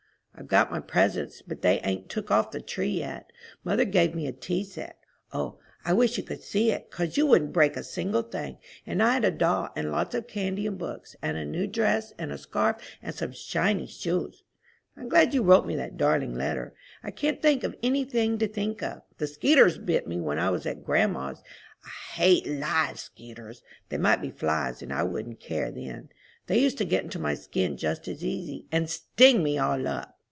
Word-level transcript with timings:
I've 0.33 0.47
got 0.47 0.71
my 0.71 0.79
presents, 0.79 1.43
but 1.45 1.61
they 1.61 1.81
ain't 1.81 2.09
took 2.09 2.31
off 2.31 2.49
the 2.51 2.61
tree 2.61 2.89
yet. 2.89 3.31
Mother 3.65 3.83
gave 3.85 4.15
me 4.15 4.25
a 4.25 4.31
tea 4.31 4.63
set. 4.63 4.97
O, 5.33 5.59
I 5.85 5.93
wish 5.93 6.17
you 6.17 6.23
could 6.23 6.41
see 6.41 6.71
it, 6.71 6.89
'cause 6.89 7.15
you 7.15 7.27
wouldn't 7.27 7.51
break 7.53 7.75
a 7.77 7.83
single 7.83 8.23
thing. 8.23 8.57
And 8.87 9.03
I 9.03 9.13
had 9.13 9.25
a 9.25 9.29
doll, 9.29 9.69
and 9.75 9.91
lots 9.91 10.15
of 10.15 10.25
candy 10.27 10.65
and 10.65 10.79
books, 10.79 11.15
and 11.21 11.37
a 11.37 11.45
new 11.45 11.67
dress, 11.67 12.13
and 12.17 12.31
a 12.31 12.39
scarf, 12.39 12.77
and 13.03 13.13
some 13.13 13.33
shiny 13.33 13.85
shoes. 13.85 14.43
I'm 14.97 15.09
glad 15.09 15.33
you 15.35 15.43
wrote 15.43 15.67
me 15.67 15.75
that 15.75 15.97
darling 15.97 16.33
letter. 16.33 16.73
I 17.03 17.11
can't 17.11 17.39
think 17.41 17.63
of 17.63 17.75
any 17.83 18.03
thing 18.05 18.39
to 18.39 18.47
think 18.47 18.81
of. 18.81 19.01
The 19.19 19.27
skeeters 19.27 19.77
bit 19.77 20.07
me 20.07 20.19
when 20.21 20.39
I 20.39 20.49
was 20.49 20.63
to 20.63 20.73
grandma's. 20.73 21.43
I 21.85 22.15
hate 22.15 22.47
live 22.47 22.99
skeeters. 22.99 23.61
They 23.89 23.97
might 23.99 24.21
be 24.21 24.31
flies, 24.31 24.81
and 24.81 24.91
I 24.93 25.03
wouldn't 25.03 25.39
care 25.41 25.69
then. 25.71 26.09
They 26.47 26.57
used 26.57 26.79
to 26.79 26.85
get 26.85 27.03
into 27.03 27.19
my 27.19 27.35
skin 27.35 27.77
just 27.77 28.07
as 28.07 28.23
easy, 28.25 28.65
and 28.71 28.89
sting 28.89 29.43
me 29.43 29.59
all 29.59 29.85
up. 29.87 30.17